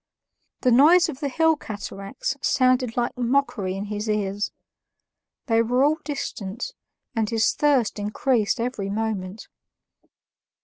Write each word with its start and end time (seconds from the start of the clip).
The 0.61 0.71
noise 0.71 1.09
of 1.09 1.19
the 1.19 1.29
hill 1.29 1.55
cataracts 1.55 2.35
sounded 2.41 2.97
like 2.97 3.15
mockery 3.15 3.75
in 3.77 3.85
his 3.85 4.09
ears; 4.09 4.51
they 5.45 5.61
were 5.61 5.83
all 5.83 5.99
distant, 6.03 6.73
and 7.15 7.29
his 7.29 7.53
thirst 7.53 7.99
increased 7.99 8.59
every 8.59 8.89
moment. 8.89 9.47